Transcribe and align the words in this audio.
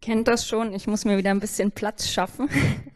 kennt 0.00 0.28
das 0.28 0.46
schon, 0.46 0.72
ich 0.72 0.86
muss 0.86 1.04
mir 1.04 1.18
wieder 1.18 1.30
ein 1.30 1.40
bisschen 1.40 1.72
Platz 1.72 2.08
schaffen. 2.08 2.48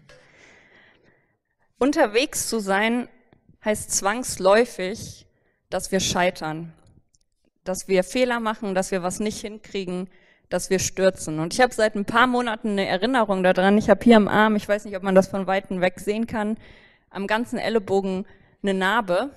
Unterwegs 1.78 2.48
zu 2.48 2.60
sein 2.60 3.08
heißt 3.64 3.90
zwangsläufig, 3.90 5.26
dass 5.70 5.92
wir 5.92 6.00
scheitern, 6.00 6.72
dass 7.64 7.88
wir 7.88 8.04
Fehler 8.04 8.40
machen, 8.40 8.74
dass 8.74 8.90
wir 8.90 9.02
was 9.02 9.20
nicht 9.20 9.40
hinkriegen, 9.40 10.08
dass 10.48 10.70
wir 10.70 10.78
stürzen. 10.78 11.40
Und 11.40 11.54
ich 11.54 11.60
habe 11.60 11.74
seit 11.74 11.94
ein 11.94 12.04
paar 12.04 12.26
Monaten 12.26 12.70
eine 12.70 12.86
Erinnerung 12.86 13.42
daran. 13.42 13.78
Ich 13.78 13.90
habe 13.90 14.04
hier 14.04 14.16
am 14.16 14.28
Arm, 14.28 14.56
ich 14.56 14.68
weiß 14.68 14.84
nicht, 14.84 14.96
ob 14.96 15.02
man 15.02 15.14
das 15.14 15.28
von 15.28 15.46
weitem 15.46 15.80
weg 15.80 16.00
sehen 16.00 16.26
kann, 16.26 16.56
am 17.10 17.26
ganzen 17.26 17.58
Ellenbogen 17.58 18.26
eine 18.62 18.74
Narbe, 18.74 19.30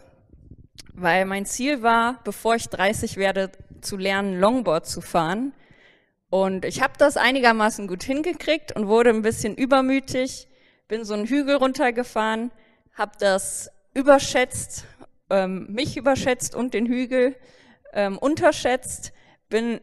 weil 0.94 1.26
mein 1.26 1.46
Ziel 1.46 1.82
war, 1.82 2.20
bevor 2.24 2.56
ich 2.56 2.70
30 2.70 3.18
werde, 3.18 3.52
zu 3.82 3.98
lernen, 3.98 4.40
Longboard 4.40 4.86
zu 4.86 5.02
fahren. 5.02 5.54
Und 6.30 6.66
ich 6.66 6.82
habe 6.82 6.94
das 6.98 7.16
einigermaßen 7.16 7.88
gut 7.88 8.04
hingekriegt 8.04 8.76
und 8.76 8.88
wurde 8.88 9.12
ein 9.12 9.22
bisschen 9.22 9.56
übermütig, 9.56 10.48
bin 10.88 11.06
so 11.06 11.14
einen 11.14 11.26
Hügel 11.26 11.56
runtergefahren, 11.56 12.52
habe 12.94 13.14
das 13.20 13.70
überschätzt, 13.94 14.86
ähm, 15.30 15.68
mich 15.70 15.96
überschätzt 15.96 16.56
und 16.56 16.74
den 16.74 16.86
Hügel 16.86 17.36
ähm, 17.94 18.18
unterschätzt, 18.18 19.14
bin 19.50 19.80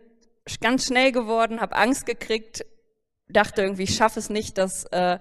ganz 0.60 0.86
schnell 0.86 1.12
geworden, 1.12 1.60
habe 1.60 1.76
Angst 1.76 2.04
gekriegt, 2.04 2.66
dachte 3.28 3.62
irgendwie, 3.62 3.84
ich 3.84 3.96
schaffe 3.96 4.18
es 4.18 4.28
nicht, 4.28 4.58
das 4.58 4.84
äh, 4.86 5.18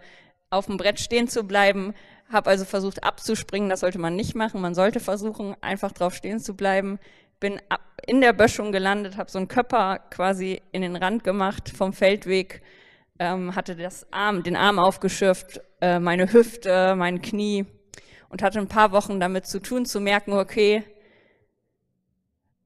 auf 0.50 0.66
dem 0.66 0.78
Brett 0.78 1.00
stehen 1.00 1.30
zu 1.30 1.44
bleiben, 1.44 1.94
habe 2.30 2.50
also 2.50 2.66
versucht 2.66 3.04
abzuspringen, 3.04 3.70
das 3.70 3.80
sollte 3.82 4.00
man 4.00 4.16
nicht 4.16 4.36
machen, 4.36 4.62
man 4.62 4.76
sollte 4.76 5.00
versuchen, 5.00 5.56
einfach 5.62 5.92
drauf 5.92 6.16
stehen 6.16 6.40
zu 6.40 6.56
bleiben, 6.56 7.00
bin 7.40 7.60
in 8.06 8.22
der 8.22 8.34
Böschung 8.34 8.72
gelandet, 8.72 9.18
habe 9.18 9.30
so 9.30 9.38
einen 9.38 9.48
Körper 9.48 10.00
quasi 10.10 10.62
in 10.72 10.82
den 10.82 10.96
Rand 10.96 11.24
gemacht 11.24 11.70
vom 11.70 11.94
Feldweg, 11.94 12.62
ähm, 13.20 13.56
hatte 13.56 13.76
das 13.76 14.12
Arm, 14.12 14.44
den 14.44 14.56
Arm 14.56 14.80
aufgeschürft, 14.80 15.62
äh, 15.82 16.00
meine 16.00 16.32
Hüfte, 16.32 16.96
mein 16.96 17.22
Knie 17.22 17.66
und 18.30 18.42
hatte 18.42 18.60
ein 18.60 18.68
paar 18.68 18.92
Wochen 18.92 19.20
damit 19.20 19.46
zu 19.46 19.62
tun, 19.62 19.86
zu 19.86 20.00
merken, 20.00 20.34
okay, 20.34 20.84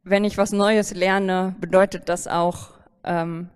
wenn 0.04 0.24
ich 0.24 0.38
was 0.38 0.52
Neues 0.54 0.94
lerne, 0.94 1.56
bedeutet 1.60 2.08
das 2.08 2.28
auch 2.28 2.72
ähm, 3.04 3.50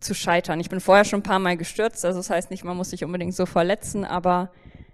zu 0.00 0.14
scheitern. 0.14 0.60
Ich 0.60 0.70
bin 0.70 0.80
vorher 0.80 1.04
schon 1.04 1.20
ein 1.20 1.24
paar 1.24 1.38
Mal 1.38 1.56
gestürzt, 1.56 2.04
also 2.04 2.18
das 2.18 2.30
heißt 2.30 2.50
nicht, 2.50 2.64
man 2.64 2.76
muss 2.76 2.90
sich 2.90 3.04
unbedingt 3.04 3.34
so 3.34 3.44
verletzen, 3.44 4.04
aber 4.04 4.50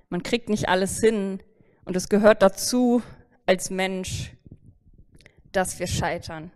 man 0.09 0.23
kriegt 0.23 0.49
nicht 0.49 0.69
alles 0.69 0.99
hin 1.01 1.41
und 1.85 1.97
es 1.97 2.09
gehört 2.09 2.43
dazu 2.43 3.03
als 3.47 3.71
Mensch, 3.71 4.33
dass 5.57 5.79
wir 5.79 5.87
scheitern. 5.87 6.51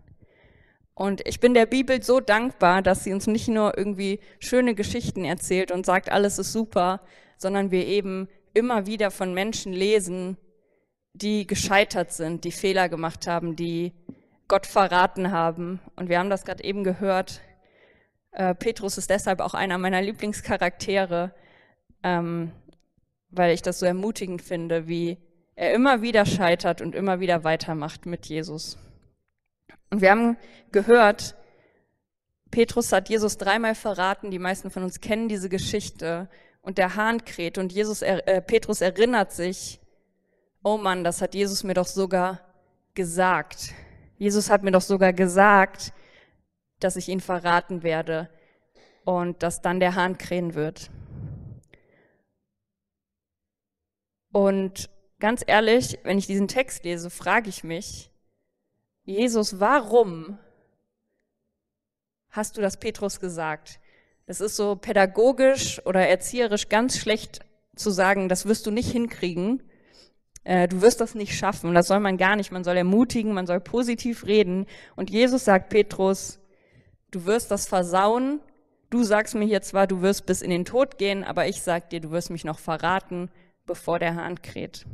Und 0.95 1.27
ich 1.27 1.41
bin 1.41 1.55
der 1.55 1.67
Bibel 1.67 2.03
so 2.03 2.21
dankbar, 2.21 2.83
dass 2.83 3.05
sie 3.05 3.15
uns 3.15 3.27
nicht 3.27 3.49
nur 3.49 3.79
irgendwie 3.79 4.21
schöne 4.39 4.75
Geschichten 4.75 5.25
erzählt 5.25 5.71
und 5.71 5.87
sagt, 5.87 6.13
alles 6.13 6.39
ist 6.39 6.53
super, 6.53 7.01
sondern 7.39 7.71
wir 7.71 7.87
eben 7.87 8.29
immer 8.53 8.87
wieder 8.87 9.11
von 9.11 9.33
Menschen 9.33 9.73
lesen, 9.73 10.37
die 11.15 11.47
gescheitert 11.47 12.13
sind, 12.13 12.45
die 12.45 12.53
Fehler 12.53 12.91
gemacht 12.91 13.27
haben, 13.27 13.57
die 13.57 13.93
Gott 14.47 14.67
verraten 14.67 15.31
haben. 15.31 15.81
Und 15.97 16.11
wir 16.11 16.19
haben 16.19 16.29
das 16.29 16.45
gerade 16.45 16.65
eben 16.65 16.85
gehört. 16.85 17.41
Äh, 18.33 18.55
Petrus 18.55 18.99
ist 18.99 19.09
deshalb 19.09 19.41
auch 19.41 19.55
einer 19.55 19.79
meiner 19.79 20.03
Lieblingscharaktere, 20.03 21.33
ähm, 22.03 22.53
weil 23.31 23.55
ich 23.55 23.63
das 23.63 23.79
so 23.79 23.87
ermutigend 23.87 24.43
finde, 24.43 24.87
wie 24.87 25.17
er 25.55 25.73
immer 25.73 26.03
wieder 26.03 26.27
scheitert 26.27 26.81
und 26.81 26.95
immer 26.95 27.21
wieder 27.21 27.45
weitermacht 27.45 28.07
mit 28.07 28.27
Jesus. 28.27 28.77
Und 29.91 30.01
wir 30.01 30.11
haben 30.11 30.37
gehört, 30.73 31.37
Petrus 32.51 32.93
hat 32.93 33.09
Jesus 33.09 33.39
dreimal 33.39 33.75
verraten, 33.75 34.31
die 34.31 34.39
meisten 34.39 34.71
von 34.71 34.83
uns 34.83 35.01
kennen 35.01 35.29
diese 35.29 35.49
Geschichte, 35.49 36.29
und 36.63 36.79
der 36.79 36.97
Hahn 36.97 37.25
kräht 37.25 37.59
und 37.59 37.73
Jesus, 37.73 38.03
äh, 38.03 38.43
Petrus 38.43 38.81
erinnert 38.81 39.33
sich, 39.33 39.81
oh 40.63 40.77
Mann, 40.77 41.05
das 41.05 41.23
hat 41.23 41.35
Jesus 41.35 41.65
mir 41.65 41.75
doch 41.75 41.87
sogar 41.87 42.41
gesagt. 42.95 43.73
Jesus 44.19 44.51
hat 44.51 44.63
mir 44.63 44.71
doch 44.71 44.83
sogar 44.83 45.13
gesagt, 45.13 45.93
dass 46.81 46.97
ich 46.97 47.09
ihn 47.09 47.21
verraten 47.21 47.83
werde 47.83 48.29
und 49.05 49.43
dass 49.43 49.63
dann 49.63 49.81
der 49.81 49.95
Hahn 49.95 50.19
krähen 50.19 50.55
wird. 50.55 50.91
Und 54.33 54.91
ganz 55.19 55.43
ehrlich, 55.47 55.99
wenn 56.05 56.19
ich 56.19 56.27
diesen 56.27 56.49
Text 56.49 56.85
lese, 56.85 57.11
frage 57.11 57.49
ich 57.49 57.65
mich, 57.65 58.10
Jesus, 59.05 59.61
warum 59.61 60.39
hast 62.31 62.57
du 62.57 62.61
das 62.61 62.79
Petrus 62.79 63.21
gesagt? 63.21 63.81
Das 64.27 64.41
ist 64.41 64.57
so 64.57 64.77
pädagogisch 64.77 65.85
oder 65.87 66.07
erzieherisch 66.07 66.69
ganz 66.69 66.99
schlecht 66.99 67.41
zu 67.75 67.91
sagen, 67.91 68.29
das 68.29 68.47
wirst 68.47 68.67
du 68.67 68.71
nicht 68.71 68.91
hinkriegen. 68.91 69.63
Äh, 70.45 70.69
du 70.69 70.83
wirst 70.83 71.01
das 71.01 71.15
nicht 71.15 71.37
schaffen. 71.37 71.75
Das 71.75 71.89
soll 71.89 72.01
man 72.01 72.17
gar 72.17 72.37
nicht. 72.37 72.53
Man 72.53 72.65
soll 72.65 72.77
ermutigen, 72.77 73.33
man 73.33 73.47
soll 73.47 73.61
positiv 73.61 74.27
reden. 74.27 74.67
Und 74.97 75.11
Jesus 75.11 75.45
sagt 75.45 75.71
Petrus, 75.71 76.39
du 77.11 77.27
wirst 77.27 77.51
das 77.51 77.67
versauen. 77.67 78.41
Du 78.91 79.03
sagst 79.03 79.35
mir 79.35 79.45
hier 79.45 79.63
zwar, 79.63 79.87
du 79.87 80.03
wirst 80.03 80.27
bis 80.27 80.43
in 80.43 80.51
den 80.51 80.65
Tod 80.65 80.99
gehen, 80.99 81.25
aber 81.25 81.47
ich 81.47 81.63
sag 81.63 81.91
dir, 81.91 82.01
du 82.01 82.11
wirst 82.11 82.31
mich 82.31 82.45
noch 82.45 82.59
verraten, 82.59 83.31
bevor 83.67 83.99
der 83.99 84.17
Hahn 84.17 84.43
kräht. 84.43 84.85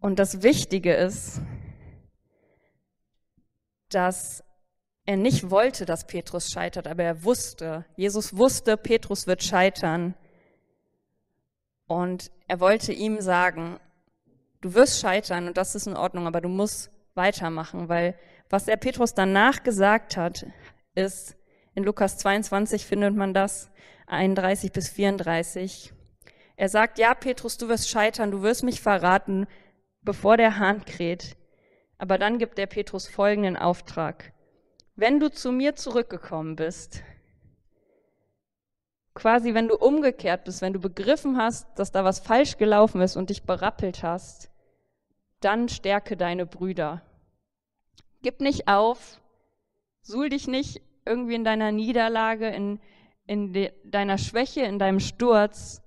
Und 0.00 0.18
das 0.18 0.42
Wichtige 0.42 0.94
ist, 0.94 1.40
dass 3.90 4.44
er 5.04 5.16
nicht 5.16 5.50
wollte, 5.50 5.86
dass 5.86 6.06
Petrus 6.06 6.50
scheitert, 6.50 6.86
aber 6.86 7.04
er 7.04 7.24
wusste, 7.24 7.84
Jesus 7.96 8.36
wusste, 8.36 8.76
Petrus 8.76 9.26
wird 9.26 9.42
scheitern. 9.42 10.14
Und 11.86 12.32
er 12.48 12.58
wollte 12.58 12.92
ihm 12.92 13.20
sagen, 13.20 13.78
du 14.60 14.74
wirst 14.74 15.00
scheitern 15.00 15.46
und 15.46 15.56
das 15.56 15.76
ist 15.76 15.86
in 15.86 15.96
Ordnung, 15.96 16.26
aber 16.26 16.40
du 16.40 16.48
musst 16.48 16.90
weitermachen, 17.14 17.88
weil 17.88 18.18
was 18.50 18.68
er 18.68 18.76
Petrus 18.76 19.14
danach 19.14 19.62
gesagt 19.62 20.16
hat, 20.16 20.46
ist, 20.94 21.36
in 21.74 21.84
Lukas 21.84 22.18
22 22.18 22.84
findet 22.84 23.14
man 23.14 23.34
das, 23.34 23.70
31 24.06 24.72
bis 24.72 24.88
34. 24.88 25.92
Er 26.56 26.68
sagt, 26.68 26.98
ja, 26.98 27.14
Petrus, 27.14 27.58
du 27.58 27.68
wirst 27.68 27.88
scheitern, 27.88 28.30
du 28.30 28.42
wirst 28.42 28.62
mich 28.62 28.80
verraten, 28.80 29.46
bevor 30.02 30.36
der 30.36 30.58
Hahn 30.58 30.84
kräht. 30.84 31.36
Aber 31.98 32.18
dann 32.18 32.38
gibt 32.38 32.58
der 32.58 32.66
Petrus 32.66 33.06
folgenden 33.06 33.56
Auftrag. 33.56 34.32
Wenn 34.96 35.20
du 35.20 35.30
zu 35.30 35.52
mir 35.52 35.76
zurückgekommen 35.76 36.56
bist, 36.56 37.02
quasi 39.14 39.54
wenn 39.54 39.68
du 39.68 39.76
umgekehrt 39.76 40.44
bist, 40.44 40.60
wenn 40.60 40.74
du 40.74 40.80
begriffen 40.80 41.38
hast, 41.38 41.66
dass 41.78 41.90
da 41.90 42.04
was 42.04 42.20
falsch 42.20 42.58
gelaufen 42.58 43.00
ist 43.00 43.16
und 43.16 43.30
dich 43.30 43.44
berappelt 43.44 44.02
hast, 44.02 44.50
dann 45.40 45.68
stärke 45.68 46.16
deine 46.16 46.46
Brüder. 46.46 47.02
Gib 48.22 48.40
nicht 48.40 48.68
auf, 48.68 49.20
suhl 50.02 50.28
dich 50.28 50.46
nicht 50.48 50.82
irgendwie 51.06 51.34
in 51.34 51.44
deiner 51.44 51.72
Niederlage, 51.72 52.48
in, 52.48 52.78
in 53.26 53.52
de, 53.52 53.72
deiner 53.84 54.18
Schwäche, 54.18 54.62
in 54.62 54.78
deinem 54.78 55.00
Sturz, 55.00 55.82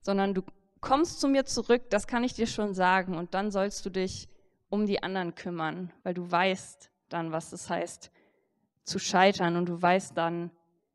sondern 0.00 0.32
du 0.32 0.42
kommst 0.80 1.20
zu 1.20 1.28
mir 1.28 1.44
zurück, 1.44 1.90
das 1.90 2.06
kann 2.06 2.24
ich 2.24 2.32
dir 2.32 2.46
schon 2.46 2.72
sagen, 2.72 3.16
und 3.16 3.34
dann 3.34 3.50
sollst 3.50 3.84
du 3.84 3.90
dich 3.90 4.28
um 4.70 4.86
die 4.86 5.02
anderen 5.02 5.34
kümmern, 5.34 5.92
weil 6.02 6.14
du 6.14 6.30
weißt 6.30 6.90
dann, 7.10 7.32
was 7.32 7.52
es 7.52 7.68
heißt, 7.68 8.10
zu 8.84 8.98
scheitern 8.98 9.56
und 9.56 9.68
du 9.68 9.80
weißt 9.80 10.16
dann, 10.16 10.50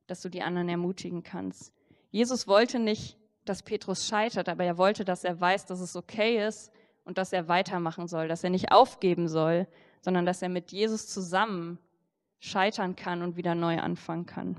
dass 0.08 0.22
du 0.22 0.30
die 0.30 0.42
anderen 0.42 0.70
ermutigen 0.70 1.24
kannst. 1.24 1.74
Jesus 2.10 2.48
wollte 2.48 2.80
nicht, 2.80 3.18
dass 3.44 3.62
Petrus 3.62 4.08
scheitert, 4.08 4.50
aber 4.50 4.64
er 4.64 4.78
wollte, 4.78 5.06
dass 5.06 5.24
er 5.24 5.40
weiß, 5.40 5.66
dass 5.66 5.80
es 5.80 5.96
okay 5.96 6.46
ist 6.46 6.72
und 7.04 7.18
dass 7.18 7.34
er 7.34 7.48
weitermachen 7.48 8.08
soll, 8.08 8.28
dass 8.28 8.44
er 8.44 8.50
nicht 8.50 8.72
aufgeben 8.72 9.28
soll, 9.28 9.68
sondern 10.02 10.26
dass 10.26 10.42
er 10.42 10.50
mit 10.50 10.72
Jesus 10.72 11.08
zusammen 11.08 11.78
scheitern 12.40 12.96
kann 12.96 13.22
und 13.22 13.36
wieder 13.36 13.56
neu 13.56 13.80
anfangen 13.80 14.26
kann. 14.26 14.58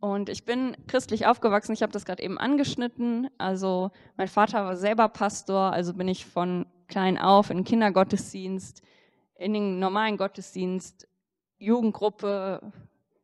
Und 0.00 0.28
ich 0.28 0.44
bin 0.44 0.76
christlich 0.86 1.26
aufgewachsen, 1.26 1.72
ich 1.72 1.82
habe 1.82 1.92
das 1.92 2.04
gerade 2.04 2.22
eben 2.22 2.38
angeschnitten. 2.38 3.30
Also 3.38 3.90
mein 4.16 4.28
Vater 4.28 4.64
war 4.64 4.76
selber 4.76 5.08
Pastor, 5.08 5.72
also 5.72 5.94
bin 5.94 6.08
ich 6.08 6.26
von 6.26 6.66
klein 6.88 7.18
auf 7.18 7.50
in 7.50 7.64
Kindergottesdienst, 7.64 8.82
in 9.36 9.52
den 9.52 9.78
normalen 9.78 10.16
Gottesdienst, 10.16 11.08
Jugendgruppe, 11.58 12.72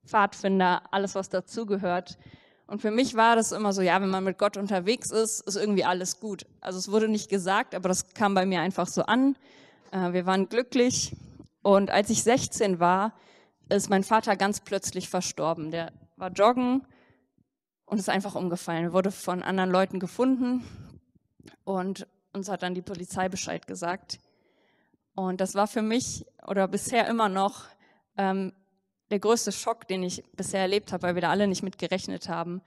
Pfadfinder, 0.05 0.83
alles, 0.91 1.15
was 1.15 1.29
dazugehört. 1.29 2.19
Und 2.67 2.81
für 2.81 2.91
mich 2.91 3.17
war 3.17 3.37
das 3.37 3.53
immer 3.53 3.73
so, 3.73 3.83
ja, 3.83 4.01
wenn 4.01 4.11
man 4.11 4.25
mit 4.25 4.39
Gott 4.39 4.57
unterwegs 4.57 5.11
ist, 5.11 5.41
ist 5.41 5.57
irgendwie 5.57 5.85
alles 5.85 6.21
gut. 6.21 6.47
Also 6.61 6.79
es 6.79 6.91
wurde 6.91 7.09
nicht 7.09 7.29
gesagt, 7.29 7.75
aber 7.75 7.89
das 7.89 8.15
kam 8.15 8.35
bei 8.35 8.47
mir 8.47 8.61
einfach 8.61 8.87
so 8.87 9.03
an. 9.03 9.37
Äh, 9.91 10.13
wir 10.13 10.27
waren 10.27 10.49
glücklich. 10.49 11.17
Und 11.63 11.91
als 11.91 12.11
ich 12.11 12.23
16 12.23 12.81
war, 12.81 13.13
ist 13.69 13.91
mein 13.91 14.05
Vater 14.05 14.37
ganz 14.37 14.61
plötzlich 14.61 15.09
verstorben. 15.09 15.71
Der 15.71 15.93
war 16.17 16.31
joggen 16.31 16.87
und 17.87 17.99
ist 17.99 18.09
einfach 18.09 18.35
umgefallen. 18.35 18.85
Er 18.85 18.93
wurde 18.93 19.11
von 19.11 19.43
anderen 19.43 19.71
Leuten 19.71 19.99
gefunden 19.99 20.65
und 21.65 22.07
uns 22.33 22.49
hat 22.49 22.63
dann 22.63 22.75
die 22.75 22.83
Polizei 22.83 23.29
Bescheid 23.29 23.67
gesagt. 23.67 24.19
Und 25.15 25.41
das 25.41 25.55
war 25.55 25.67
für 25.67 25.83
mich 25.83 26.27
oder 26.47 26.69
bisher 26.69 27.09
immer 27.09 27.29
noch 27.29 27.65
ähm, 28.17 28.53
der 29.11 29.19
größte 29.19 29.53
Schock, 29.53 29.89
den 29.89 30.03
ich 30.03 30.25
bisher 30.37 30.61
erlebt 30.61 30.93
habe, 30.93 31.03
weil 31.03 31.15
wir 31.15 31.23
da 31.23 31.31
alle 31.31 31.49
nicht 31.49 31.63
mit 31.63 31.79
gerechnet 31.79 32.29
haben. 32.29 32.63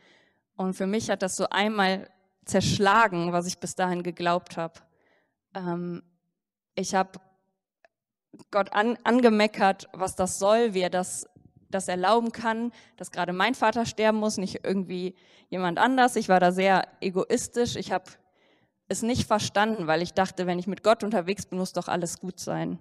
Und 0.55 0.73
für 0.73 0.87
mich 0.87 1.09
hat 1.09 1.21
das 1.21 1.35
so 1.35 1.47
einmal 1.49 2.09
zerschlagen, 2.45 3.31
was 3.31 3.47
ich 3.47 3.59
bis 3.59 3.75
dahin 3.75 4.03
geglaubt 4.03 4.57
habe. 4.57 4.79
Ähm, 5.55 6.03
ich 6.75 6.93
habe 6.95 7.19
Gott 8.51 8.73
an, 8.73 8.97
angemeckert, 9.03 9.87
was 9.93 10.15
das 10.15 10.39
soll, 10.39 10.73
wie 10.73 10.81
er 10.81 10.89
das, 10.89 11.27
das 11.69 11.87
erlauben 11.87 12.31
kann, 12.31 12.71
dass 12.97 13.11
gerade 13.11 13.31
mein 13.31 13.55
Vater 13.55 13.85
sterben 13.85 14.17
muss, 14.17 14.37
nicht 14.37 14.63
irgendwie 14.63 15.15
jemand 15.49 15.79
anders. 15.79 16.15
Ich 16.15 16.29
war 16.29 16.39
da 16.39 16.51
sehr 16.51 16.87
egoistisch. 16.99 17.75
Ich 17.75 17.91
habe 17.91 18.05
es 18.93 19.01
nicht 19.01 19.27
verstanden, 19.27 19.87
weil 19.87 20.01
ich 20.01 20.13
dachte, 20.13 20.47
wenn 20.47 20.59
ich 20.59 20.67
mit 20.67 20.83
Gott 20.83 21.03
unterwegs 21.03 21.45
bin, 21.45 21.59
muss 21.59 21.73
doch 21.73 21.87
alles 21.87 22.19
gut 22.19 22.39
sein. 22.39 22.79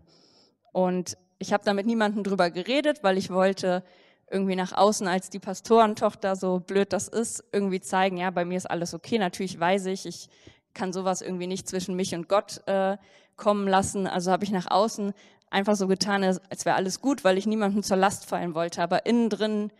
Und 0.72 1.16
ich 1.38 1.52
habe 1.52 1.64
da 1.64 1.74
mit 1.74 1.86
niemandem 1.86 2.22
drüber 2.22 2.50
geredet, 2.50 3.02
weil 3.02 3.18
ich 3.18 3.30
wollte 3.30 3.82
irgendwie 4.30 4.56
nach 4.56 4.72
außen 4.72 5.08
als 5.08 5.28
die 5.28 5.38
Pastorentochter, 5.38 6.36
so 6.36 6.60
blöd 6.60 6.92
das 6.92 7.08
ist, 7.08 7.44
irgendwie 7.52 7.80
zeigen, 7.80 8.16
ja, 8.16 8.30
bei 8.30 8.44
mir 8.44 8.56
ist 8.56 8.70
alles 8.70 8.94
okay. 8.94 9.18
Natürlich 9.18 9.58
weiß 9.58 9.86
ich, 9.86 10.06
ich 10.06 10.28
kann 10.72 10.92
sowas 10.92 11.20
irgendwie 11.20 11.46
nicht 11.46 11.68
zwischen 11.68 11.94
mich 11.96 12.14
und 12.14 12.28
Gott 12.28 12.66
äh, 12.66 12.96
kommen 13.36 13.68
lassen. 13.68 14.06
Also 14.06 14.30
habe 14.30 14.44
ich 14.44 14.50
nach 14.50 14.70
außen 14.70 15.12
einfach 15.50 15.76
so 15.76 15.86
getan, 15.86 16.24
als 16.24 16.64
wäre 16.64 16.76
alles 16.76 17.00
gut, 17.00 17.24
weil 17.24 17.36
ich 17.36 17.46
niemandem 17.46 17.82
zur 17.82 17.98
Last 17.98 18.24
fallen 18.24 18.54
wollte. 18.54 18.82
Aber 18.82 19.04
innen 19.04 19.28
drin 19.28 19.70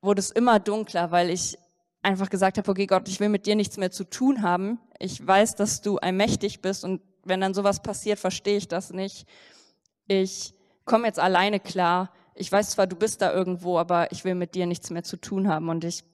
wurde 0.00 0.20
es 0.20 0.30
immer 0.30 0.60
dunkler, 0.60 1.10
weil 1.10 1.30
ich 1.30 1.58
einfach 2.02 2.30
gesagt 2.30 2.58
habe, 2.58 2.70
okay 2.70 2.86
Gott, 2.86 3.08
ich 3.08 3.20
will 3.20 3.28
mit 3.28 3.46
dir 3.46 3.56
nichts 3.56 3.76
mehr 3.76 3.90
zu 3.90 4.04
tun 4.04 4.42
haben. 4.42 4.78
Ich 4.98 5.24
weiß, 5.24 5.56
dass 5.56 5.80
du 5.80 5.98
allmächtig 5.98 6.60
bist 6.60 6.84
und 6.84 7.00
wenn 7.24 7.40
dann 7.40 7.54
sowas 7.54 7.82
passiert, 7.82 8.18
verstehe 8.18 8.56
ich 8.56 8.68
das 8.68 8.92
nicht. 8.92 9.26
Ich 10.06 10.54
komme 10.84 11.06
jetzt 11.06 11.18
alleine 11.18 11.60
klar. 11.60 12.10
Ich 12.34 12.50
weiß 12.50 12.70
zwar, 12.70 12.86
du 12.86 12.96
bist 12.96 13.20
da 13.20 13.32
irgendwo, 13.32 13.78
aber 13.78 14.10
ich 14.12 14.24
will 14.24 14.34
mit 14.34 14.54
dir 14.54 14.66
nichts 14.66 14.90
mehr 14.90 15.02
zu 15.02 15.16
tun 15.16 15.48
haben. 15.48 15.68
Und 15.68 15.84
ich 15.84 16.04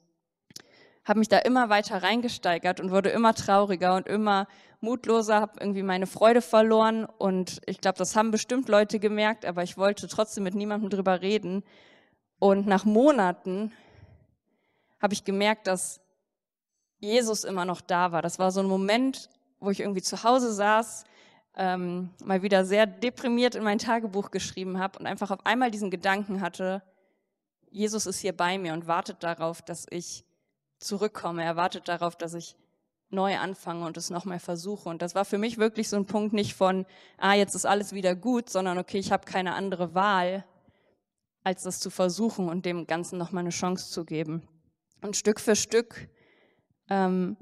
habe 1.05 1.19
mich 1.19 1.29
da 1.29 1.39
immer 1.39 1.69
weiter 1.69 2.03
reingesteigert 2.03 2.81
und 2.81 2.91
wurde 2.91 3.11
immer 3.11 3.35
trauriger 3.35 3.95
und 3.95 4.09
immer 4.09 4.49
mutloser, 4.81 5.41
habe 5.41 5.61
irgendwie 5.61 5.83
meine 5.83 6.07
Freude 6.07 6.41
verloren. 6.41 7.05
Und 7.05 7.61
ich 7.67 7.81
glaube, 7.81 7.99
das 7.99 8.17
haben 8.17 8.31
bestimmt 8.31 8.69
Leute 8.69 8.99
gemerkt, 8.99 9.45
aber 9.45 9.63
ich 9.63 9.77
wollte 9.77 10.09
trotzdem 10.09 10.45
mit 10.45 10.55
niemandem 10.55 10.91
drüber 10.91 11.21
reden. 11.21 11.63
Und 12.39 12.67
nach 12.67 12.85
Monaten 12.85 13.73
habe 15.05 15.13
ich 15.13 15.25
gemerkt, 15.25 15.67
dass 15.67 16.01
Jesus 16.99 17.45
immer 17.45 17.67
noch 17.67 17.83
da 17.83 18.11
war. 18.11 18.23
Das 18.23 18.39
war 18.39 18.51
so 18.51 18.61
ein 18.61 18.67
Moment, 18.67 19.29
wo 19.61 19.69
ich 19.69 19.81
irgendwie 19.81 20.01
zu 20.01 20.25
Hause 20.25 20.51
saß, 20.51 21.05
ähm, 21.57 22.09
mal 22.25 22.41
wieder 22.41 22.65
sehr 22.65 22.87
deprimiert 22.87 23.55
in 23.55 23.63
mein 23.63 23.79
Tagebuch 23.79 24.31
geschrieben 24.31 24.79
habe 24.79 24.99
und 24.99 25.07
einfach 25.07 25.31
auf 25.31 25.45
einmal 25.45 25.71
diesen 25.71 25.91
Gedanken 25.91 26.41
hatte, 26.41 26.83
Jesus 27.71 28.07
ist 28.07 28.21
hier 28.21 28.35
bei 28.35 28.57
mir 28.57 28.73
und 28.73 28.87
wartet 28.87 29.23
darauf, 29.23 29.61
dass 29.61 29.85
ich 29.91 30.25
zurückkomme. 30.79 31.45
Er 31.45 31.57
wartet 31.57 31.87
darauf, 31.89 32.17
dass 32.17 32.33
ich 32.33 32.57
neu 33.11 33.37
anfange 33.37 33.85
und 33.85 33.99
es 33.99 34.09
nochmal 34.09 34.39
versuche. 34.39 34.89
Und 34.89 35.03
das 35.03 35.15
war 35.15 35.27
für 35.27 35.37
mich 35.37 35.59
wirklich 35.59 35.91
so 35.91 35.97
ein 35.97 36.07
Punkt 36.07 36.33
nicht 36.33 36.55
von, 36.55 36.87
ah, 37.19 37.35
jetzt 37.35 37.55
ist 37.55 37.67
alles 37.67 37.93
wieder 37.93 38.15
gut, 38.15 38.49
sondern 38.49 38.79
okay, 38.79 38.97
ich 38.97 39.13
habe 39.13 39.27
keine 39.27 39.53
andere 39.53 39.95
Wahl, 39.95 40.47
als 41.43 41.65
das 41.65 41.79
zu 41.79 41.91
versuchen 41.91 42.49
und 42.49 42.65
dem 42.65 42.87
Ganzen 42.87 43.19
nochmal 43.19 43.43
eine 43.43 43.51
Chance 43.51 43.91
zu 43.91 44.07
geben. 44.07 44.49
Und 45.05 45.19
Stück 45.19 45.39
für 45.39 45.55
Stück 45.55 46.09
ähm, 46.89 47.37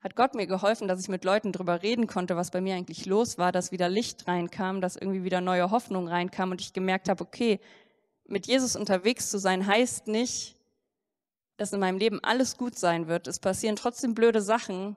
hat 0.00 0.14
Gott 0.14 0.36
mir 0.36 0.46
geholfen, 0.46 0.86
dass 0.86 1.00
ich 1.00 1.08
mit 1.08 1.24
Leuten 1.24 1.50
drüber 1.50 1.82
reden 1.82 2.06
konnte, 2.06 2.36
was 2.36 2.52
bei 2.52 2.60
mir 2.60 2.76
eigentlich 2.76 3.04
los 3.04 3.36
war, 3.36 3.50
dass 3.50 3.72
wieder 3.72 3.88
Licht 3.88 4.28
reinkam, 4.28 4.80
dass 4.80 4.94
irgendwie 4.94 5.24
wieder 5.24 5.40
neue 5.40 5.72
Hoffnung 5.72 6.06
reinkam 6.06 6.52
und 6.52 6.60
ich 6.60 6.72
gemerkt 6.72 7.08
habe, 7.08 7.24
okay, 7.24 7.58
mit 8.28 8.46
Jesus 8.46 8.76
unterwegs 8.76 9.28
zu 9.28 9.40
sein 9.40 9.66
heißt 9.66 10.06
nicht, 10.06 10.56
dass 11.56 11.72
in 11.72 11.80
meinem 11.80 11.98
Leben 11.98 12.20
alles 12.22 12.56
gut 12.56 12.78
sein 12.78 13.08
wird. 13.08 13.26
Es 13.26 13.40
passieren 13.40 13.74
trotzdem 13.74 14.14
blöde 14.14 14.40
Sachen, 14.40 14.96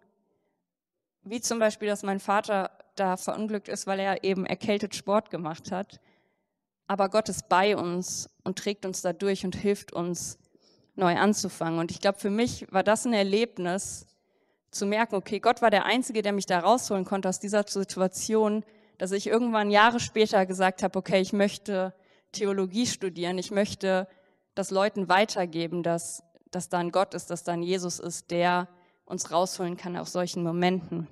wie 1.23 1.41
zum 1.41 1.57
Beispiel, 1.57 1.87
dass 1.87 2.03
mein 2.03 2.19
Vater 2.19 2.77
da 2.93 3.17
verunglückt 3.17 3.69
ist, 3.69 3.87
weil 3.87 3.99
er 3.99 4.23
eben 4.23 4.45
erkältet 4.45 4.93
Sport 4.93 5.31
gemacht 5.31 5.71
hat. 5.71 5.99
Aber 6.85 7.09
Gott 7.09 7.27
ist 7.27 7.49
bei 7.49 7.75
uns 7.75 8.29
und 8.43 8.59
trägt 8.59 8.85
uns 8.85 9.01
da 9.01 9.13
durch 9.13 9.45
und 9.45 9.55
hilft 9.55 9.93
uns, 9.93 10.37
neu 10.97 11.15
anzufangen. 11.15 11.79
Und 11.79 11.91
ich 11.91 12.01
glaube, 12.01 12.19
für 12.19 12.29
mich 12.29 12.71
war 12.71 12.83
das 12.83 13.05
ein 13.05 13.13
Erlebnis, 13.13 14.07
zu 14.71 14.85
merken, 14.85 15.15
okay, 15.15 15.39
Gott 15.39 15.61
war 15.61 15.71
der 15.71 15.85
Einzige, 15.85 16.21
der 16.21 16.33
mich 16.33 16.45
da 16.45 16.59
rausholen 16.59 17.05
konnte 17.05 17.29
aus 17.29 17.39
dieser 17.39 17.63
Situation, 17.67 18.63
dass 18.97 19.11
ich 19.11 19.27
irgendwann 19.27 19.71
Jahre 19.71 19.99
später 19.99 20.45
gesagt 20.45 20.83
habe, 20.83 20.97
okay, 20.99 21.21
ich 21.21 21.33
möchte 21.33 21.93
Theologie 22.31 22.85
studieren, 22.85 23.37
ich 23.37 23.51
möchte 23.51 24.07
das 24.55 24.71
Leuten 24.71 25.07
weitergeben, 25.07 25.83
dass, 25.83 26.23
dass 26.51 26.69
da 26.69 26.79
ein 26.79 26.91
Gott 26.91 27.13
ist, 27.13 27.29
dass 27.29 27.43
da 27.43 27.53
ein 27.53 27.63
Jesus 27.63 27.99
ist, 27.99 28.31
der 28.31 28.67
uns 29.05 29.31
rausholen 29.31 29.77
kann 29.77 29.95
aus 29.95 30.11
solchen 30.11 30.43
Momenten. 30.43 31.07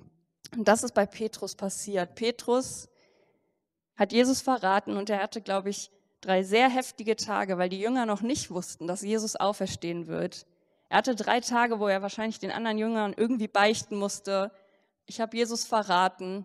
Und 0.54 0.68
das 0.68 0.82
ist 0.82 0.94
bei 0.94 1.06
Petrus 1.06 1.54
passiert. 1.54 2.14
Petrus 2.14 2.88
hat 3.96 4.12
Jesus 4.12 4.42
verraten 4.42 4.96
und 4.96 5.08
er 5.08 5.22
hatte, 5.22 5.40
glaube 5.40 5.70
ich, 5.70 5.90
drei 6.26 6.42
sehr 6.42 6.68
heftige 6.68 7.14
Tage, 7.14 7.56
weil 7.56 7.68
die 7.68 7.80
Jünger 7.80 8.04
noch 8.04 8.20
nicht 8.20 8.50
wussten, 8.50 8.88
dass 8.88 9.02
Jesus 9.02 9.36
auferstehen 9.36 10.08
wird. 10.08 10.44
Er 10.88 10.98
hatte 10.98 11.14
drei 11.14 11.40
Tage, 11.40 11.78
wo 11.78 11.86
er 11.86 12.02
wahrscheinlich 12.02 12.40
den 12.40 12.50
anderen 12.50 12.78
Jüngern 12.78 13.14
irgendwie 13.16 13.46
beichten 13.46 13.96
musste. 13.96 14.50
Ich 15.06 15.20
habe 15.20 15.36
Jesus 15.36 15.64
verraten. 15.64 16.44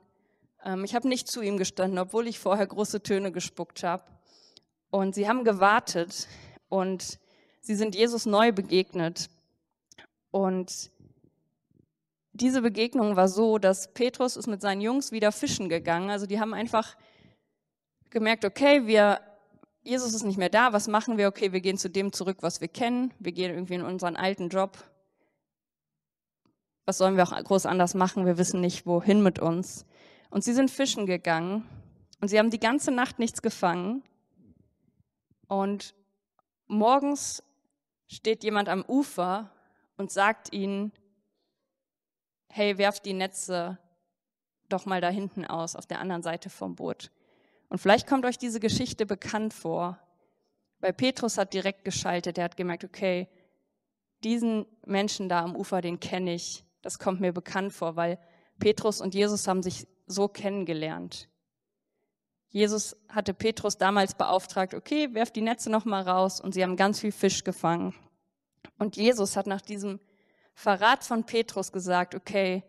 Ähm, 0.64 0.84
ich 0.84 0.94
habe 0.94 1.08
nicht 1.08 1.28
zu 1.28 1.42
ihm 1.42 1.58
gestanden, 1.58 1.98
obwohl 1.98 2.28
ich 2.28 2.40
vorher 2.40 2.68
große 2.68 3.02
Töne 3.02 3.32
gespuckt 3.32 3.84
habe. 3.84 4.04
Und 4.92 5.16
sie 5.16 5.28
haben 5.28 5.44
gewartet 5.44 6.28
und 6.70 7.18
sie 7.62 7.76
sind 7.76 7.96
Jesus 7.96 8.28
neu 8.28 8.52
begegnet. 8.52 9.30
Und 10.30 10.92
diese 12.34 12.62
Begegnung 12.62 13.16
war 13.16 13.28
so, 13.28 13.58
dass 13.58 13.94
Petrus 13.94 14.38
ist 14.38 14.48
mit 14.48 14.62
seinen 14.62 14.82
Jungs 14.82 15.12
wieder 15.12 15.32
fischen 15.32 15.70
gegangen. 15.70 16.12
Also 16.12 16.28
die 16.28 16.40
haben 16.40 16.54
einfach 16.54 16.96
gemerkt, 18.10 18.46
okay, 18.46 18.86
wir, 18.86 19.22
Jesus 19.84 20.14
ist 20.14 20.24
nicht 20.24 20.38
mehr 20.38 20.50
da, 20.50 20.74
was 20.74 20.88
machen 20.88 21.18
wir? 21.18 21.28
Okay, 21.28 21.54
wir 21.54 21.62
gehen 21.62 21.78
zu 21.78 21.90
dem 21.90 22.14
zurück, 22.14 22.38
was 22.42 22.62
wir 22.62 22.68
kennen. 22.68 23.14
Wir 23.20 23.32
gehen 23.32 23.52
irgendwie 23.52 23.74
in 23.74 23.82
unseren 23.82 24.16
alten 24.16 24.50
Job. 24.50 24.78
Was 26.86 27.00
sollen 27.00 27.18
wir 27.18 27.24
auch 27.24 27.44
groß 27.44 27.66
anders 27.66 27.96
machen? 27.96 28.26
Wir 28.26 28.38
wissen 28.38 28.62
nicht, 28.62 28.86
wohin 28.86 29.24
mit 29.24 29.40
uns. 29.40 29.86
Und 30.30 30.44
sie 30.44 30.54
sind 30.54 30.70
fischen 30.70 31.08
gegangen 31.08 31.68
und 32.22 32.28
sie 32.28 32.38
haben 32.38 32.52
die 32.52 32.60
ganze 32.60 32.92
Nacht 32.92 33.18
nichts 33.18 33.42
gefangen. 33.42 34.04
Und 35.48 35.96
morgens 36.68 37.44
steht 38.08 38.44
jemand 38.44 38.70
am 38.70 38.86
Ufer 38.88 39.50
und 39.98 40.12
sagt 40.12 40.54
ihnen, 40.54 40.92
hey, 42.50 42.78
werft 42.78 43.06
die 43.06 43.14
Netze 43.14 43.80
doch 44.70 44.86
mal 44.86 45.02
da 45.02 45.10
hinten 45.10 45.46
aus, 45.46 45.76
auf 45.76 45.86
der 45.86 46.00
anderen 46.00 46.24
Seite 46.24 46.50
vom 46.50 46.76
Boot. 46.76 47.12
Und 47.72 47.78
vielleicht 47.78 48.06
kommt 48.06 48.26
euch 48.26 48.38
diese 48.38 48.60
Geschichte 48.60 49.06
bekannt 49.06 49.54
vor, 49.54 49.98
weil 50.82 50.92
Petrus 50.92 51.38
hat 51.38 51.54
direkt 51.54 51.86
geschaltet, 51.86 52.38
er 52.38 52.44
hat 52.44 52.58
gemerkt, 52.58 52.84
okay, 52.84 53.30
diesen 54.26 54.66
Menschen 54.86 55.30
da 55.30 55.42
am 55.42 55.56
Ufer, 55.56 55.80
den 55.80 56.02
kenne 56.02 56.34
ich, 56.34 56.66
das 56.82 57.00
kommt 57.00 57.22
mir 57.22 57.32
bekannt 57.32 57.72
vor, 57.72 57.96
weil 57.96 58.20
Petrus 58.60 59.00
und 59.00 59.16
Jesus 59.16 59.48
haben 59.48 59.64
sich 59.64 59.88
so 60.06 60.28
kennengelernt. 60.28 61.30
Jesus 62.50 62.98
hatte 63.08 63.34
Petrus 63.34 63.78
damals 63.78 64.16
beauftragt, 64.16 64.74
okay, 64.74 65.14
werft 65.14 65.38
die 65.38 65.42
Netze 65.42 65.70
noch 65.70 65.86
mal 65.86 66.02
raus 66.02 66.42
und 66.42 66.54
sie 66.54 66.64
haben 66.64 66.76
ganz 66.76 67.00
viel 67.00 67.14
Fisch 67.14 67.46
gefangen. 67.46 67.96
Und 68.80 68.98
Jesus 68.98 69.38
hat 69.38 69.48
nach 69.48 69.62
diesem 69.62 70.02
Verrat 70.56 71.06
von 71.06 71.24
Petrus 71.26 71.72
gesagt, 71.72 72.16
okay, 72.16 72.64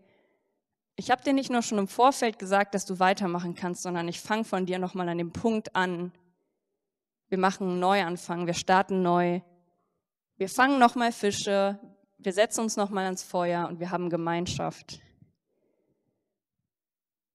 ich 0.96 1.10
habe 1.10 1.22
dir 1.22 1.32
nicht 1.32 1.50
nur 1.50 1.62
schon 1.62 1.78
im 1.78 1.88
Vorfeld 1.88 2.38
gesagt, 2.38 2.74
dass 2.74 2.84
du 2.84 2.98
weitermachen 2.98 3.54
kannst, 3.54 3.82
sondern 3.82 4.08
ich 4.08 4.20
fange 4.20 4.44
von 4.44 4.66
dir 4.66 4.78
nochmal 4.78 5.08
an 5.08 5.18
dem 5.18 5.32
Punkt 5.32 5.74
an. 5.74 6.12
Wir 7.28 7.38
machen 7.38 7.68
einen 7.68 7.80
Neuanfang, 7.80 8.46
wir 8.46 8.54
starten 8.54 9.02
neu. 9.02 9.40
Wir 10.36 10.48
fangen 10.48 10.78
nochmal 10.78 11.12
Fische, 11.12 11.78
wir 12.18 12.32
setzen 12.32 12.60
uns 12.60 12.76
nochmal 12.76 13.04
ans 13.04 13.22
Feuer 13.22 13.68
und 13.68 13.80
wir 13.80 13.90
haben 13.90 14.10
Gemeinschaft. 14.10 15.00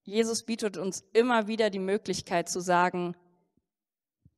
Jesus 0.02 0.44
bietet 0.44 0.76
uns 0.76 1.04
immer 1.12 1.48
wieder 1.48 1.68
die 1.68 1.78
Möglichkeit 1.78 2.48
zu 2.48 2.60
sagen, 2.60 3.14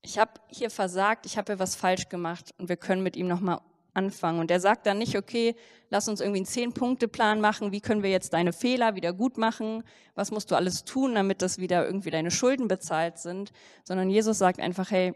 ich 0.02 0.18
habe 0.18 0.32
hier 0.48 0.70
versagt, 0.70 1.26
ich 1.26 1.36
habe 1.36 1.52
hier 1.52 1.58
was 1.58 1.76
falsch 1.76 2.08
gemacht 2.08 2.54
und 2.58 2.68
wir 2.68 2.76
können 2.76 3.02
mit 3.02 3.16
ihm 3.16 3.28
nochmal 3.28 3.60
anfangen. 3.94 4.40
Und 4.40 4.50
er 4.50 4.60
sagt 4.60 4.86
dann 4.86 4.98
nicht, 4.98 5.16
okay, 5.16 5.54
lass 5.88 6.08
uns 6.08 6.20
irgendwie 6.20 6.38
einen 6.38 6.46
Zehn-Punkte-Plan 6.46 7.40
machen, 7.40 7.72
wie 7.72 7.80
können 7.80 8.02
wir 8.02 8.10
jetzt 8.10 8.32
deine 8.32 8.52
Fehler 8.52 8.94
wieder 8.94 9.12
gut 9.12 9.38
machen, 9.38 9.82
was 10.14 10.30
musst 10.30 10.50
du 10.50 10.54
alles 10.54 10.84
tun, 10.84 11.14
damit 11.14 11.42
das 11.42 11.58
wieder 11.58 11.84
irgendwie 11.84 12.10
deine 12.10 12.30
Schulden 12.30 12.68
bezahlt 12.68 13.18
sind, 13.18 13.52
sondern 13.84 14.10
Jesus 14.10 14.38
sagt 14.38 14.60
einfach, 14.60 14.90
hey, 14.90 15.14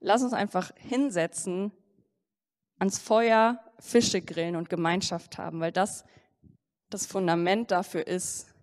lass 0.00 0.22
uns 0.22 0.32
einfach 0.32 0.70
hinsetzen, 0.76 1.72
ans 2.78 2.98
Feuer 2.98 3.60
Fische 3.80 4.22
grillen 4.22 4.56
und 4.56 4.70
Gemeinschaft 4.70 5.38
haben, 5.38 5.60
weil 5.60 5.72
das 5.72 6.04
das 6.90 7.06
Fundament 7.06 7.70
dafür 7.70 8.06
ist, 8.06 8.54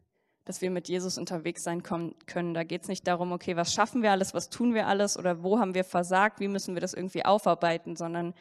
dass 0.46 0.62
wir 0.62 0.70
mit 0.70 0.88
Jesus 0.88 1.18
unterwegs 1.18 1.64
sein 1.64 1.84
können. 1.84 2.54
Da 2.54 2.64
geht 2.64 2.84
es 2.84 2.88
nicht 2.88 3.08
darum, 3.08 3.32
okay, 3.32 3.56
was 3.56 3.74
schaffen 3.74 4.04
wir 4.04 4.12
alles, 4.12 4.34
was 4.34 4.50
tun 4.50 4.74
wir 4.74 4.88
alles 4.88 5.18
oder 5.18 5.44
wo 5.44 5.60
haben 5.60 5.74
wir 5.74 5.84
versagt, 5.84 6.40
wie 6.40 6.48
müssen 6.48 6.76
wir 6.76 6.82
das 6.82 6.94
irgendwie 6.94 7.26
aufarbeiten, 7.26 7.96
sondern 7.96 8.34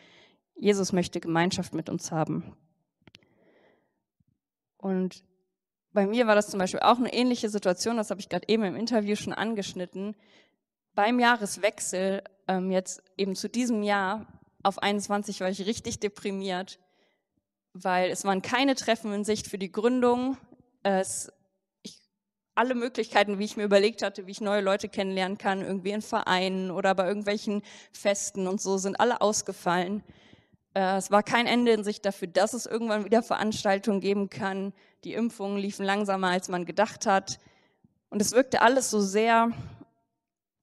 Jesus 0.57 0.93
möchte 0.93 1.21
Gemeinschaft 1.21 1.75
mit 1.75 1.89
uns 1.89 2.13
haben. 2.13 2.57
Und 4.77 5.25
bei 5.95 6.07
mir 6.07 6.27
war 6.27 6.35
das 6.35 6.49
zum 6.51 6.59
Beispiel 6.59 6.81
auch 6.81 6.99
eine 6.99 7.13
ähnliche 7.13 7.49
Situation, 7.49 7.97
das 7.97 8.11
habe 8.11 8.21
ich 8.21 8.29
gerade 8.29 8.49
eben 8.49 8.65
im 8.65 8.77
Interview 8.77 9.17
schon 9.17 9.33
angeschnitten. 9.33 10.17
Beim 10.95 11.19
Jahreswechsel, 11.21 12.23
ähm, 12.49 12.71
jetzt 12.71 13.03
eben 13.17 13.35
zu 13.37 13.49
diesem 13.49 13.83
Jahr, 13.83 14.27
auf 14.63 14.79
21 14.83 15.41
war 15.41 15.49
ich 15.49 15.67
richtig 15.67 16.01
deprimiert, 16.01 16.81
weil 17.73 18.11
es 18.11 18.25
waren 18.25 18.43
keine 18.43 18.75
Treffen 18.75 19.13
in 19.13 19.25
Sicht 19.25 19.47
für 19.47 19.59
die 19.59 19.71
Gründung. 19.71 20.37
Es, 20.83 21.33
ich, 21.83 22.01
alle 22.55 22.75
Möglichkeiten, 22.75 23.39
wie 23.39 23.45
ich 23.45 23.57
mir 23.57 23.65
überlegt 23.65 24.03
hatte, 24.03 24.27
wie 24.27 24.33
ich 24.33 24.41
neue 24.41 24.63
Leute 24.63 24.89
kennenlernen 24.89 25.39
kann, 25.39 25.61
irgendwie 25.61 25.91
in 25.91 26.03
Vereinen 26.03 26.71
oder 26.71 26.95
bei 26.95 27.07
irgendwelchen 27.07 27.63
Festen 27.93 28.47
und 28.47 28.61
so, 28.61 28.79
sind 28.79 28.99
alle 28.99 29.21
ausgefallen. 29.21 30.03
Äh, 30.75 30.97
es 30.97 31.11
war 31.11 31.23
kein 31.23 31.47
Ende 31.47 31.73
in 31.73 31.85
Sicht 31.85 32.05
dafür, 32.05 32.29
dass 32.29 32.53
es 32.53 32.67
irgendwann 32.67 33.05
wieder 33.05 33.23
Veranstaltungen 33.23 34.01
geben 34.01 34.29
kann. 34.29 34.73
Die 35.05 35.15
Impfungen 35.15 35.57
liefen 35.57 35.85
langsamer, 35.87 36.29
als 36.29 36.49
man 36.49 36.67
gedacht 36.67 37.07
hat. 37.07 37.39
Und 38.11 38.21
es 38.21 38.33
wirkte 38.33 38.61
alles 38.61 38.91
so 38.91 39.01
sehr, 39.01 39.51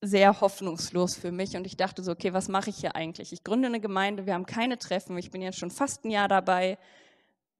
sehr 0.02 0.42
hoffnungslos 0.42 1.16
für 1.16 1.32
mich. 1.32 1.56
Und 1.56 1.66
ich 1.66 1.78
dachte 1.78 2.04
so, 2.04 2.12
okay, 2.12 2.34
was 2.34 2.50
mache 2.50 2.70
ich 2.70 2.78
hier 2.78 2.96
eigentlich? 2.96 3.34
Ich 3.34 3.44
gründe 3.44 3.68
eine 3.68 3.80
Gemeinde, 3.80 4.26
wir 4.26 4.34
haben 4.34 4.46
keine 4.46 4.78
Treffen. 4.78 5.18
Ich 5.18 5.32
bin 5.32 5.42
jetzt 5.42 5.60
schon 5.60 5.72
fast 5.72 6.06
ein 6.06 6.12
Jahr 6.12 6.28
dabei. 6.28 6.78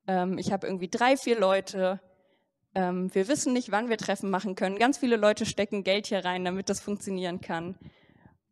Ähm, 0.08 0.38
ich 0.38 0.52
habe 0.52 0.68
irgendwie 0.68 0.90
drei, 0.90 1.18
vier 1.18 1.40
Leute. 1.40 2.00
Ähm, 2.74 3.14
wir 3.14 3.28
wissen 3.28 3.54
nicht, 3.54 3.72
wann 3.72 3.90
wir 3.90 3.98
Treffen 3.98 4.30
machen 4.30 4.56
können. 4.56 4.78
Ganz 4.80 4.98
viele 4.98 5.18
Leute 5.18 5.46
stecken 5.46 5.84
Geld 5.84 6.08
hier 6.08 6.26
rein, 6.26 6.46
damit 6.46 6.70
das 6.70 6.80
funktionieren 6.80 7.42
kann. 7.42 7.76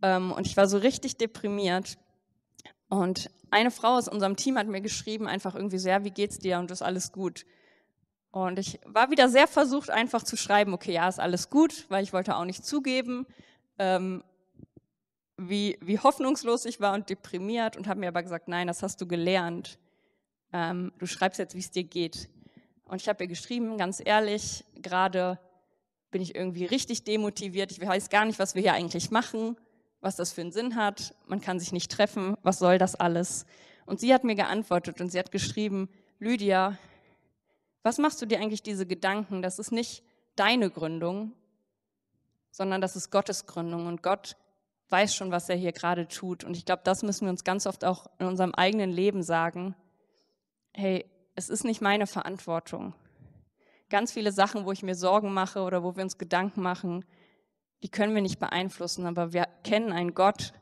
Ähm, 0.01 0.31
und 0.31 0.45
ich 0.45 0.55
war 0.55 0.67
so 0.67 0.77
richtig 0.77 1.17
deprimiert. 1.17 1.97
Und 2.89 3.29
eine 3.51 3.71
Frau 3.71 3.95
aus 3.97 4.07
unserem 4.07 4.35
Team 4.35 4.57
hat 4.57 4.67
mir 4.67 4.81
geschrieben, 4.81 5.27
einfach 5.27 5.55
irgendwie 5.55 5.77
ja, 5.77 6.03
wie 6.03 6.11
geht's 6.11 6.39
dir 6.39 6.59
und 6.59 6.71
ist 6.71 6.81
alles 6.81 7.11
gut. 7.11 7.45
Und 8.31 8.59
ich 8.59 8.79
war 8.85 9.09
wieder 9.09 9.29
sehr 9.29 9.47
versucht, 9.47 9.89
einfach 9.89 10.23
zu 10.23 10.37
schreiben, 10.37 10.73
okay, 10.73 10.93
ja, 10.93 11.07
ist 11.07 11.19
alles 11.19 11.49
gut, 11.49 11.85
weil 11.89 12.03
ich 12.03 12.13
wollte 12.13 12.35
auch 12.35 12.45
nicht 12.45 12.65
zugeben, 12.65 13.25
ähm, 13.79 14.23
wie, 15.37 15.77
wie 15.81 15.99
hoffnungslos 15.99 16.65
ich 16.65 16.79
war 16.79 16.93
und 16.93 17.09
deprimiert 17.09 17.77
und 17.77 17.87
habe 17.87 17.99
mir 17.99 18.09
aber 18.09 18.21
gesagt, 18.21 18.47
nein, 18.47 18.67
das 18.67 18.83
hast 18.83 18.99
du 19.01 19.07
gelernt. 19.07 19.79
Ähm, 20.51 20.91
du 20.99 21.05
schreibst 21.05 21.39
jetzt, 21.39 21.55
wie 21.55 21.59
es 21.59 21.71
dir 21.71 21.83
geht. 21.83 22.29
Und 22.85 23.01
ich 23.01 23.07
habe 23.07 23.23
ihr 23.23 23.27
geschrieben, 23.27 23.77
ganz 23.77 24.01
ehrlich, 24.03 24.65
gerade 24.75 25.39
bin 26.11 26.21
ich 26.21 26.35
irgendwie 26.35 26.65
richtig 26.65 27.03
demotiviert. 27.03 27.71
Ich 27.71 27.79
weiß 27.79 28.09
gar 28.09 28.25
nicht, 28.25 28.39
was 28.39 28.55
wir 28.55 28.61
hier 28.61 28.73
eigentlich 28.73 29.11
machen 29.11 29.55
was 30.01 30.15
das 30.15 30.31
für 30.31 30.41
einen 30.41 30.51
Sinn 30.51 30.75
hat. 30.75 31.15
Man 31.27 31.41
kann 31.41 31.59
sich 31.59 31.71
nicht 31.71 31.91
treffen. 31.91 32.35
Was 32.43 32.59
soll 32.59 32.77
das 32.77 32.95
alles? 32.95 33.45
Und 33.85 33.99
sie 33.99 34.13
hat 34.13 34.23
mir 34.23 34.35
geantwortet 34.35 35.01
und 35.01 35.09
sie 35.09 35.19
hat 35.19 35.31
geschrieben, 35.31 35.89
Lydia, 36.19 36.77
was 37.83 37.97
machst 37.97 38.21
du 38.21 38.25
dir 38.25 38.39
eigentlich 38.39 38.61
diese 38.61 38.85
Gedanken? 38.85 39.41
Das 39.41 39.59
ist 39.59 39.71
nicht 39.71 40.03
deine 40.35 40.69
Gründung, 40.69 41.33
sondern 42.51 42.81
das 42.81 42.95
ist 42.95 43.09
Gottes 43.09 43.45
Gründung. 43.45 43.87
Und 43.87 44.03
Gott 44.03 44.35
weiß 44.89 45.15
schon, 45.15 45.31
was 45.31 45.49
er 45.49 45.55
hier 45.55 45.71
gerade 45.71 46.07
tut. 46.07 46.43
Und 46.43 46.55
ich 46.57 46.65
glaube, 46.65 46.81
das 46.83 47.03
müssen 47.03 47.25
wir 47.25 47.31
uns 47.31 47.43
ganz 47.43 47.67
oft 47.67 47.85
auch 47.85 48.07
in 48.19 48.27
unserem 48.27 48.53
eigenen 48.53 48.91
Leben 48.91 49.23
sagen. 49.23 49.75
Hey, 50.73 51.05
es 51.35 51.49
ist 51.49 51.63
nicht 51.63 51.81
meine 51.81 52.07
Verantwortung. 52.07 52.93
Ganz 53.89 54.11
viele 54.11 54.31
Sachen, 54.31 54.65
wo 54.65 54.71
ich 54.71 54.83
mir 54.83 54.95
Sorgen 54.95 55.33
mache 55.33 55.61
oder 55.61 55.83
wo 55.83 55.95
wir 55.95 56.03
uns 56.03 56.17
Gedanken 56.17 56.61
machen, 56.61 57.05
die 57.83 57.89
können 57.89 58.13
wir 58.13 58.21
nicht 58.21 58.39
beeinflussen, 58.39 59.05
aber 59.05 59.33
wir 59.33 59.47
kennen 59.63 59.91
einen 59.91 60.13
Gott 60.13 60.53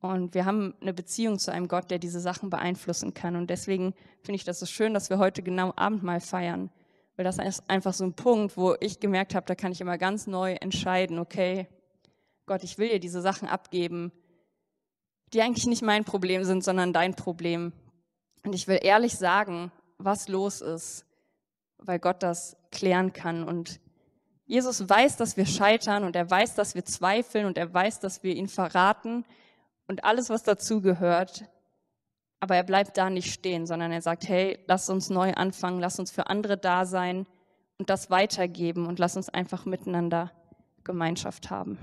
und 0.00 0.34
wir 0.34 0.44
haben 0.44 0.74
eine 0.80 0.92
Beziehung 0.92 1.38
zu 1.38 1.50
einem 1.50 1.68
Gott, 1.68 1.90
der 1.90 1.98
diese 1.98 2.20
Sachen 2.20 2.50
beeinflussen 2.50 3.14
kann. 3.14 3.36
Und 3.36 3.48
deswegen 3.48 3.94
finde 4.20 4.36
ich 4.36 4.44
das 4.44 4.60
so 4.60 4.66
schön, 4.66 4.92
dass 4.92 5.08
wir 5.08 5.18
heute 5.18 5.42
genau 5.42 5.72
Abendmahl 5.76 6.20
feiern, 6.20 6.70
weil 7.16 7.24
das 7.24 7.38
ist 7.38 7.68
einfach 7.70 7.94
so 7.94 8.04
ein 8.04 8.12
Punkt, 8.12 8.56
wo 8.56 8.74
ich 8.80 9.00
gemerkt 9.00 9.34
habe, 9.34 9.46
da 9.46 9.54
kann 9.54 9.72
ich 9.72 9.80
immer 9.80 9.96
ganz 9.96 10.26
neu 10.26 10.52
entscheiden, 10.60 11.18
okay, 11.18 11.68
Gott, 12.46 12.62
ich 12.62 12.76
will 12.76 12.90
dir 12.90 13.00
diese 13.00 13.22
Sachen 13.22 13.48
abgeben, 13.48 14.12
die 15.32 15.40
eigentlich 15.40 15.66
nicht 15.66 15.82
mein 15.82 16.04
Problem 16.04 16.44
sind, 16.44 16.62
sondern 16.62 16.92
dein 16.92 17.14
Problem. 17.14 17.72
Und 18.44 18.54
ich 18.54 18.68
will 18.68 18.80
ehrlich 18.82 19.16
sagen, 19.16 19.72
was 19.96 20.28
los 20.28 20.60
ist, 20.60 21.06
weil 21.78 21.98
Gott 21.98 22.22
das 22.22 22.58
klären 22.70 23.14
kann 23.14 23.44
und 23.44 23.80
Jesus 24.46 24.88
weiß, 24.88 25.16
dass 25.16 25.36
wir 25.36 25.46
scheitern 25.46 26.04
und 26.04 26.16
er 26.16 26.30
weiß, 26.30 26.54
dass 26.54 26.74
wir 26.74 26.84
zweifeln 26.84 27.46
und 27.46 27.56
er 27.56 27.72
weiß, 27.72 28.00
dass 28.00 28.22
wir 28.22 28.34
ihn 28.34 28.48
verraten 28.48 29.24
und 29.88 30.04
alles, 30.04 30.28
was 30.28 30.42
dazugehört. 30.42 31.44
Aber 32.40 32.56
er 32.56 32.62
bleibt 32.62 32.98
da 32.98 33.08
nicht 33.08 33.32
stehen, 33.32 33.66
sondern 33.66 33.90
er 33.90 34.02
sagt, 34.02 34.28
hey, 34.28 34.58
lass 34.66 34.90
uns 34.90 35.08
neu 35.08 35.32
anfangen, 35.32 35.80
lass 35.80 35.98
uns 35.98 36.10
für 36.10 36.26
andere 36.26 36.58
da 36.58 36.84
sein 36.84 37.26
und 37.78 37.88
das 37.88 38.10
weitergeben 38.10 38.86
und 38.86 38.98
lass 38.98 39.16
uns 39.16 39.30
einfach 39.30 39.64
miteinander 39.64 40.30
Gemeinschaft 40.84 41.50
haben. 41.50 41.78